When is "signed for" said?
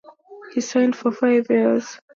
0.61-1.11